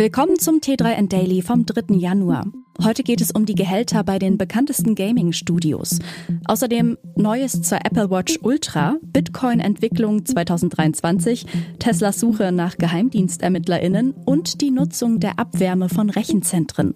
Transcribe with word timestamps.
Willkommen 0.00 0.38
zum 0.38 0.60
T3N 0.60 1.08
Daily 1.10 1.42
vom 1.42 1.66
3. 1.66 1.94
Januar. 1.96 2.46
Heute 2.82 3.02
geht 3.02 3.20
es 3.20 3.32
um 3.32 3.44
die 3.44 3.54
Gehälter 3.54 4.02
bei 4.02 4.18
den 4.18 4.38
bekanntesten 4.38 4.94
Gaming-Studios. 4.94 5.98
Außerdem 6.46 6.96
Neues 7.16 7.60
zur 7.60 7.84
Apple 7.84 8.10
Watch 8.10 8.38
Ultra, 8.40 8.96
Bitcoin-Entwicklung 9.02 10.24
2023, 10.24 11.44
Teslas 11.78 12.18
Suche 12.18 12.50
nach 12.50 12.78
GeheimdienstermittlerInnen 12.78 14.14
und 14.24 14.62
die 14.62 14.70
Nutzung 14.70 15.20
der 15.20 15.38
Abwärme 15.38 15.90
von 15.90 16.08
Rechenzentren. 16.08 16.94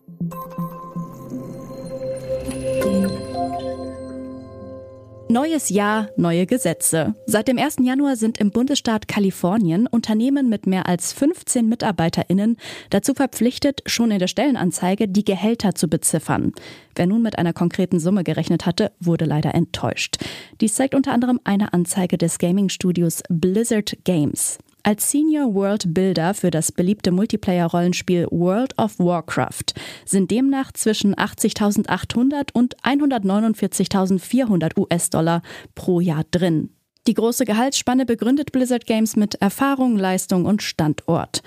Neues 5.35 5.69
Jahr, 5.69 6.11
neue 6.17 6.47
Gesetze. 6.47 7.17
Seit 7.27 7.49
dem 7.49 7.59
1. 7.59 7.79
Januar 7.83 8.15
sind 8.15 8.39
im 8.39 8.53
Bundesstaat 8.53 9.09
Kalifornien 9.09 9.89
Unternehmen 9.89 10.49
mit 10.49 10.69
mehr 10.69 10.87
als 10.87 11.13
15 11.13 11.69
MitarbeiterInnen 11.69 12.57
dazu 12.91 13.15
verpflichtet, 13.15 13.81
schon 13.85 14.13
in 14.13 14.21
der 14.21 14.29
Stellenanzeige 14.29 15.09
die 15.09 15.25
Gehälter 15.25 15.75
zu 15.75 15.89
beziffern. 15.89 16.53
Wer 16.95 17.09
nun 17.09 17.21
mit 17.21 17.37
einer 17.37 17.53
konkreten 17.53 17.99
Summe 17.99 18.23
gerechnet 18.23 18.65
hatte, 18.65 18.93
wurde 19.01 19.25
leider 19.25 19.57
enttäuscht. 19.57 20.19
Dies 20.61 20.77
zeigt 20.77 20.95
unter 20.95 21.11
anderem 21.11 21.41
eine 21.43 21.73
Anzeige 21.73 22.17
des 22.17 22.39
Gaming-Studios 22.39 23.25
Blizzard 23.29 23.97
Games. 24.05 24.59
Als 24.87 25.11
Senior 25.11 25.55
World 25.55 25.95
Builder 25.95 26.35
für 26.35 26.51
das 26.51 26.71
beliebte 26.71 27.11
Multiplayer-Rollenspiel 27.11 28.27
World 28.31 28.79
of 28.79 28.99
Warcraft 28.99 29.73
sind 30.05 30.31
demnach 30.31 30.73
zwischen 30.73 31.15
80.800 31.15 32.53
und 32.53 32.77
149.400 32.83 34.79
US-Dollar 34.79 35.41
pro 35.75 36.01
Jahr 36.01 36.25
drin. 36.31 36.69
Die 37.07 37.15
große 37.15 37.47
Gehaltsspanne 37.47 38.05
begründet 38.05 38.53
Blizzard 38.53 38.85
Games 38.85 39.17
mit 39.17 39.37
Erfahrung, 39.37 39.97
Leistung 39.97 40.45
und 40.45 40.63
Standort. 40.63 41.43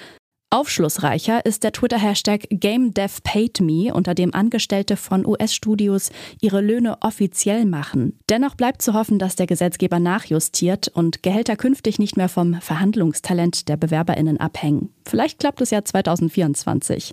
Aufschlussreicher 0.50 1.46
ist 1.46 1.66
der 1.66 1.74
Twitter-Hashtag 1.74 2.48
GameDevPaidMe, 2.50 3.94
unter 3.94 4.16
dem 4.16 4.34
Angestellte 4.34 4.96
von 4.96 5.26
US-Studios 5.26 6.10
ihre 6.40 6.62
Löhne 6.62 6.96
offiziell 7.02 7.66
machen. 7.66 8.18
Dennoch 8.30 8.56
bleibt 8.56 8.82
zu 8.82 8.94
hoffen, 8.94 9.20
dass 9.20 9.36
der 9.36 9.46
Gesetzgeber 9.46 10.00
nachjustiert 10.00 10.88
und 10.88 11.22
Gehälter 11.22 11.58
künftig 11.58 12.00
nicht 12.00 12.16
mehr 12.16 12.30
vom 12.30 12.62
Verhandlungstalent 12.62 13.68
der 13.68 13.76
BewerberInnen 13.76 14.40
abhängen. 14.40 14.94
Vielleicht 15.06 15.40
klappt 15.40 15.60
es 15.60 15.72
ja 15.72 15.84
2024. 15.84 17.12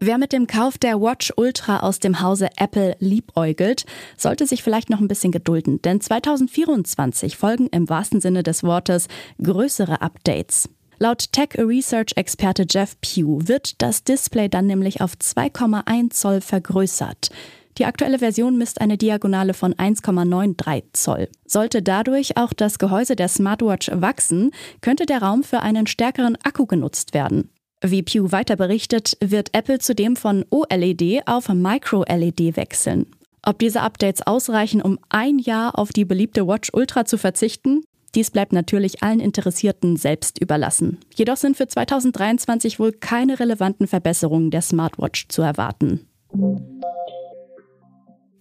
Wer 0.00 0.18
mit 0.18 0.32
dem 0.32 0.48
Kauf 0.48 0.78
der 0.78 1.00
Watch 1.00 1.32
Ultra 1.36 1.78
aus 1.78 2.00
dem 2.00 2.20
Hause 2.22 2.48
Apple 2.56 2.96
liebäugelt, 2.98 3.86
sollte 4.16 4.46
sich 4.46 4.64
vielleicht 4.64 4.90
noch 4.90 4.98
ein 5.00 5.08
bisschen 5.08 5.30
gedulden, 5.30 5.80
denn 5.80 6.00
2024 6.00 7.36
folgen 7.36 7.68
im 7.68 7.88
wahrsten 7.88 8.20
Sinne 8.20 8.42
des 8.42 8.64
Wortes 8.64 9.06
größere 9.40 10.02
Updates. 10.02 10.68
Laut 10.98 11.32
Tech-Research-Experte 11.32 12.66
Jeff 12.68 12.96
Pugh 13.00 13.48
wird 13.48 13.82
das 13.82 14.04
Display 14.04 14.48
dann 14.48 14.66
nämlich 14.66 15.00
auf 15.00 15.14
2,1 15.14 16.10
Zoll 16.10 16.40
vergrößert. 16.40 17.30
Die 17.78 17.86
aktuelle 17.86 18.20
Version 18.20 18.56
misst 18.56 18.80
eine 18.80 18.96
Diagonale 18.96 19.52
von 19.52 19.74
1,93 19.74 20.84
Zoll. 20.92 21.28
Sollte 21.44 21.82
dadurch 21.82 22.36
auch 22.36 22.52
das 22.52 22.78
Gehäuse 22.78 23.16
der 23.16 23.28
Smartwatch 23.28 23.90
wachsen, 23.92 24.52
könnte 24.80 25.06
der 25.06 25.22
Raum 25.22 25.42
für 25.42 25.60
einen 25.60 25.88
stärkeren 25.88 26.38
Akku 26.44 26.66
genutzt 26.66 27.14
werden. 27.14 27.50
Wie 27.82 28.02
Pew 28.02 28.30
weiter 28.30 28.56
berichtet, 28.56 29.16
wird 29.20 29.50
Apple 29.52 29.80
zudem 29.80 30.14
von 30.14 30.44
OLED 30.50 31.26
auf 31.26 31.48
Micro-LED 31.48 32.56
wechseln. 32.56 33.06
Ob 33.42 33.58
diese 33.58 33.82
Updates 33.82 34.26
ausreichen, 34.26 34.80
um 34.80 34.98
ein 35.10 35.38
Jahr 35.38 35.78
auf 35.78 35.92
die 35.92 36.04
beliebte 36.04 36.46
Watch 36.46 36.70
Ultra 36.72 37.04
zu 37.04 37.18
verzichten, 37.18 37.82
dies 38.14 38.30
bleibt 38.30 38.52
natürlich 38.52 39.02
allen 39.02 39.20
Interessierten 39.20 39.96
selbst 39.96 40.40
überlassen. 40.40 40.98
Jedoch 41.14 41.36
sind 41.36 41.56
für 41.56 41.66
2023 41.66 42.78
wohl 42.78 42.92
keine 42.92 43.40
relevanten 43.40 43.86
Verbesserungen 43.86 44.50
der 44.50 44.62
Smartwatch 44.62 45.28
zu 45.28 45.42
erwarten. 45.42 46.06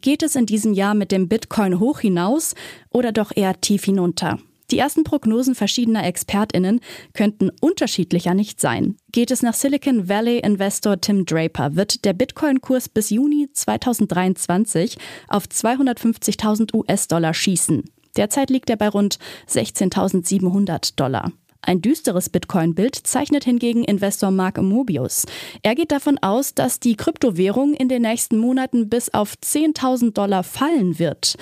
Geht 0.02 0.22
es 0.22 0.36
in 0.36 0.46
diesem 0.46 0.74
Jahr 0.74 0.96
mit 0.96 1.12
dem 1.12 1.30
Bitcoin 1.30 1.80
hoch 1.80 2.00
hinaus 2.00 2.56
oder 2.90 3.12
doch 3.12 3.32
eher 3.36 3.60
tief 3.62 3.86
hinunter? 3.86 4.38
Die 4.72 4.80
ersten 4.80 5.04
Prognosen 5.04 5.56
verschiedener 5.56 6.06
ExpertInnen 6.06 6.80
könnten 7.14 7.52
unterschiedlicher 7.62 8.34
nicht 8.34 8.60
sein. 8.60 8.98
Geht 9.12 9.30
es 9.30 9.42
nach 9.42 9.54
Silicon 9.54 10.10
Valley 10.10 10.40
Investor 10.40 11.00
Tim 11.00 11.26
Draper, 11.26 11.76
wird 11.76 12.06
der 12.06 12.14
Bitcoin-Kurs 12.14 12.90
bis 12.90 13.12
Juni 13.12 13.50
2023 13.54 14.98
auf 15.28 15.46
250.000 15.46 16.74
US-Dollar 16.74 17.34
schießen. 17.34 17.84
Derzeit 18.18 18.50
liegt 18.50 18.70
er 18.70 18.78
bei 18.78 18.90
rund 18.90 19.18
16.700 19.50 20.96
Dollar. 20.96 21.32
Ein 21.66 21.82
düsteres 21.82 22.30
Bitcoin-Bild 22.30 22.96
zeichnet 22.96 23.46
hingegen 23.46 23.86
Investor 23.86 24.32
Mark 24.32 24.62
Mobius. 24.62 25.26
Er 25.62 25.76
geht 25.76 25.94
davon 25.94 26.18
aus, 26.18 26.54
dass 26.54 26.82
die 26.82 26.98
Kryptowährung 26.98 27.74
in 27.74 27.88
den 27.88 28.02
nächsten 28.02 28.38
Monaten 28.38 28.90
bis 28.90 29.14
auf 29.14 29.36
10.000 29.42 30.12
Dollar 30.12 30.44
fallen 30.44 31.00
wird. 31.00 31.38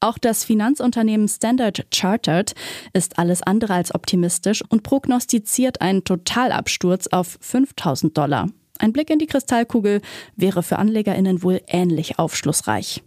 Auch 0.00 0.16
das 0.18 0.44
Finanzunternehmen 0.44 1.28
Standard 1.28 1.86
Chartered 1.94 2.54
ist 2.92 3.18
alles 3.18 3.42
andere 3.42 3.74
als 3.74 3.94
optimistisch 3.94 4.62
und 4.68 4.82
prognostiziert 4.82 5.80
einen 5.80 6.04
Totalabsturz 6.04 7.06
auf 7.08 7.38
5000 7.40 8.16
Dollar. 8.16 8.48
Ein 8.78 8.92
Blick 8.92 9.10
in 9.10 9.18
die 9.18 9.26
Kristallkugel 9.26 10.00
wäre 10.36 10.62
für 10.62 10.78
Anlegerinnen 10.78 11.42
wohl 11.42 11.60
ähnlich 11.66 12.18
aufschlussreich. 12.18 13.02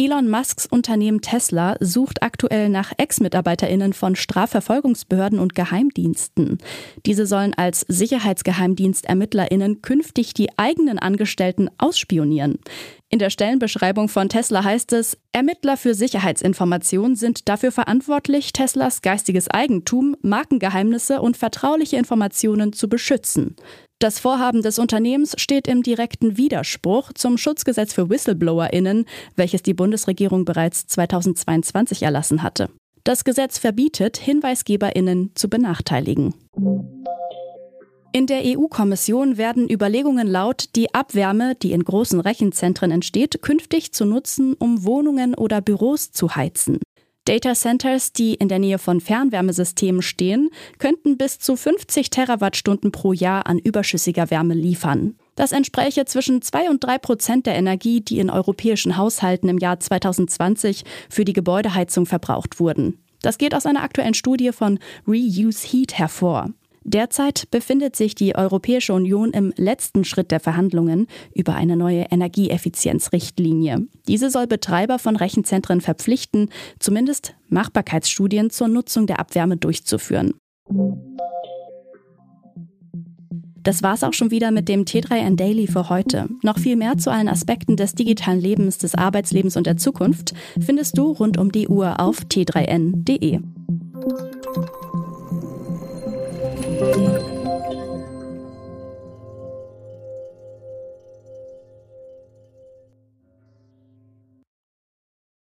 Elon 0.00 0.30
Musks 0.30 0.64
Unternehmen 0.64 1.22
Tesla 1.22 1.76
sucht 1.80 2.22
aktuell 2.22 2.68
nach 2.68 2.92
Ex-MitarbeiterInnen 2.98 3.92
von 3.92 4.14
Strafverfolgungsbehörden 4.14 5.40
und 5.40 5.56
Geheimdiensten. 5.56 6.58
Diese 7.04 7.26
sollen 7.26 7.52
als 7.54 7.80
Sicherheitsgeheimdienst-ErmittlerInnen 7.88 9.82
künftig 9.82 10.34
die 10.34 10.56
eigenen 10.56 11.00
Angestellten 11.00 11.68
ausspionieren. 11.78 12.60
In 13.08 13.18
der 13.18 13.30
Stellenbeschreibung 13.30 14.08
von 14.08 14.28
Tesla 14.28 14.62
heißt 14.62 14.92
es, 14.92 15.18
Ermittler 15.32 15.76
für 15.76 15.94
Sicherheitsinformationen 15.94 17.16
sind 17.16 17.48
dafür 17.48 17.72
verantwortlich, 17.72 18.52
Teslas 18.52 19.02
geistiges 19.02 19.50
Eigentum, 19.50 20.14
Markengeheimnisse 20.22 21.20
und 21.20 21.36
vertrauliche 21.36 21.96
Informationen 21.96 22.72
zu 22.72 22.88
beschützen. 22.88 23.56
Das 24.00 24.20
Vorhaben 24.20 24.62
des 24.62 24.78
Unternehmens 24.78 25.34
steht 25.38 25.66
im 25.66 25.82
direkten 25.82 26.36
Widerspruch 26.36 27.12
zum 27.14 27.36
Schutzgesetz 27.36 27.92
für 27.92 28.08
WhistleblowerInnen, 28.08 29.06
welches 29.34 29.62
die 29.62 29.74
Bundesregierung 29.74 30.44
bereits 30.44 30.86
2022 30.86 32.04
erlassen 32.04 32.44
hatte. 32.44 32.70
Das 33.02 33.24
Gesetz 33.24 33.58
verbietet, 33.58 34.16
HinweisgeberInnen 34.18 35.32
zu 35.34 35.48
benachteiligen. 35.48 36.34
In 38.12 38.26
der 38.26 38.42
EU-Kommission 38.44 39.36
werden 39.36 39.68
Überlegungen 39.68 40.28
laut, 40.28 40.76
die 40.76 40.94
Abwärme, 40.94 41.56
die 41.56 41.72
in 41.72 41.82
großen 41.82 42.20
Rechenzentren 42.20 42.92
entsteht, 42.92 43.42
künftig 43.42 43.92
zu 43.92 44.04
nutzen, 44.04 44.54
um 44.54 44.84
Wohnungen 44.84 45.34
oder 45.34 45.60
Büros 45.60 46.12
zu 46.12 46.36
heizen. 46.36 46.78
Data 47.28 47.52
Centers, 47.52 48.14
die 48.14 48.32
in 48.32 48.48
der 48.48 48.58
Nähe 48.58 48.78
von 48.78 49.02
Fernwärmesystemen 49.02 50.00
stehen, 50.00 50.48
könnten 50.78 51.18
bis 51.18 51.38
zu 51.38 51.56
50 51.56 52.08
Terawattstunden 52.08 52.90
pro 52.90 53.12
Jahr 53.12 53.46
an 53.46 53.58
überschüssiger 53.58 54.30
Wärme 54.30 54.54
liefern. 54.54 55.14
Das 55.34 55.52
entspräche 55.52 56.06
zwischen 56.06 56.40
2 56.40 56.70
und 56.70 56.82
3 56.82 56.96
Prozent 56.96 57.44
der 57.44 57.54
Energie, 57.56 58.00
die 58.00 58.18
in 58.18 58.30
europäischen 58.30 58.96
Haushalten 58.96 59.50
im 59.50 59.58
Jahr 59.58 59.78
2020 59.78 60.84
für 61.10 61.26
die 61.26 61.34
Gebäudeheizung 61.34 62.06
verbraucht 62.06 62.60
wurden. 62.60 62.98
Das 63.20 63.36
geht 63.36 63.54
aus 63.54 63.66
einer 63.66 63.82
aktuellen 63.82 64.14
Studie 64.14 64.52
von 64.52 64.78
Reuse 65.06 65.68
Heat 65.68 65.98
hervor. 65.98 66.48
Derzeit 66.88 67.50
befindet 67.50 67.96
sich 67.96 68.14
die 68.14 68.34
Europäische 68.34 68.94
Union 68.94 69.32
im 69.32 69.52
letzten 69.56 70.04
Schritt 70.04 70.30
der 70.30 70.40
Verhandlungen 70.40 71.06
über 71.34 71.54
eine 71.54 71.76
neue 71.76 72.06
Energieeffizienzrichtlinie. 72.10 73.86
Diese 74.08 74.30
soll 74.30 74.46
Betreiber 74.46 74.98
von 74.98 75.14
Rechenzentren 75.14 75.82
verpflichten, 75.82 76.48
zumindest 76.78 77.34
Machbarkeitsstudien 77.48 78.48
zur 78.48 78.68
Nutzung 78.68 79.06
der 79.06 79.20
Abwärme 79.20 79.58
durchzuführen. 79.58 80.32
Das 83.58 83.82
war's 83.82 84.02
auch 84.02 84.14
schon 84.14 84.30
wieder 84.30 84.50
mit 84.50 84.70
dem 84.70 84.84
T3N 84.84 85.36
Daily 85.36 85.66
für 85.66 85.90
heute. 85.90 86.30
Noch 86.42 86.58
viel 86.58 86.76
mehr 86.76 86.96
zu 86.96 87.10
allen 87.10 87.28
Aspekten 87.28 87.76
des 87.76 87.96
digitalen 87.96 88.40
Lebens, 88.40 88.78
des 88.78 88.94
Arbeitslebens 88.94 89.58
und 89.58 89.66
der 89.66 89.76
Zukunft 89.76 90.32
findest 90.58 90.96
du 90.96 91.12
rund 91.12 91.36
um 91.36 91.52
die 91.52 91.68
Uhr 91.68 92.00
auf 92.00 92.20
t3n.de. 92.20 93.40
Thank 96.78 96.96
you. 96.96 97.37